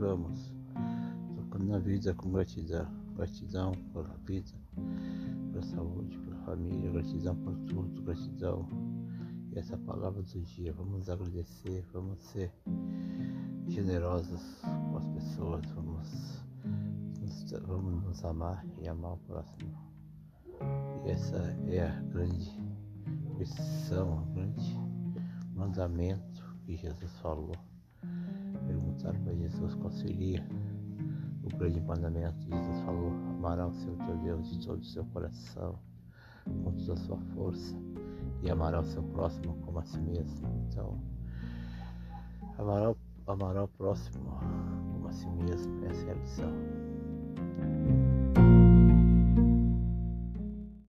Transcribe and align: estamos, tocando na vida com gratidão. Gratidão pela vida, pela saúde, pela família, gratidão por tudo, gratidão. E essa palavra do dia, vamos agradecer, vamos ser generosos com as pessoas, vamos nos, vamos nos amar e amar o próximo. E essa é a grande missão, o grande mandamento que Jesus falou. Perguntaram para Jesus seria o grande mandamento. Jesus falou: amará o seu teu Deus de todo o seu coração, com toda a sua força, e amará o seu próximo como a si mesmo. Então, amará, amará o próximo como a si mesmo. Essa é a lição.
estamos, 0.00 0.50
tocando 1.36 1.66
na 1.66 1.78
vida 1.78 2.14
com 2.14 2.30
gratidão. 2.30 2.88
Gratidão 3.16 3.72
pela 3.92 4.16
vida, 4.24 4.50
pela 5.52 5.62
saúde, 5.62 6.16
pela 6.16 6.36
família, 6.46 6.90
gratidão 6.90 7.36
por 7.36 7.54
tudo, 7.66 8.02
gratidão. 8.02 8.66
E 9.52 9.58
essa 9.58 9.76
palavra 9.76 10.22
do 10.22 10.40
dia, 10.40 10.72
vamos 10.72 11.10
agradecer, 11.10 11.84
vamos 11.92 12.18
ser 12.18 12.50
generosos 13.68 14.40
com 14.62 14.96
as 14.96 15.06
pessoas, 15.08 15.66
vamos 15.72 16.42
nos, 17.20 17.50
vamos 17.66 18.02
nos 18.02 18.24
amar 18.24 18.64
e 18.80 18.88
amar 18.88 19.12
o 19.12 19.18
próximo. 19.18 19.70
E 21.04 21.10
essa 21.10 21.36
é 21.68 21.86
a 21.86 22.00
grande 22.04 22.58
missão, 23.36 24.22
o 24.22 24.32
grande 24.32 24.78
mandamento 25.54 26.56
que 26.64 26.74
Jesus 26.74 27.12
falou. 27.18 27.52
Perguntaram 29.00 29.24
para 29.24 29.34
Jesus 29.34 29.76
seria 29.94 30.46
o 31.42 31.56
grande 31.56 31.80
mandamento. 31.80 32.38
Jesus 32.42 32.80
falou: 32.84 33.10
amará 33.38 33.66
o 33.66 33.72
seu 33.72 33.96
teu 33.96 34.16
Deus 34.18 34.50
de 34.50 34.66
todo 34.66 34.80
o 34.80 34.84
seu 34.84 35.04
coração, 35.06 35.78
com 36.44 36.72
toda 36.72 36.92
a 36.92 36.96
sua 36.96 37.16
força, 37.34 37.76
e 38.42 38.50
amará 38.50 38.80
o 38.80 38.84
seu 38.84 39.02
próximo 39.02 39.54
como 39.62 39.78
a 39.78 39.82
si 39.84 39.98
mesmo. 40.00 40.48
Então, 40.68 40.98
amará, 42.58 42.94
amará 43.26 43.64
o 43.64 43.68
próximo 43.68 44.38
como 44.92 45.08
a 45.08 45.12
si 45.12 45.28
mesmo. 45.28 45.84
Essa 45.86 46.06
é 46.06 46.10
a 46.10 46.14
lição. 46.14 46.79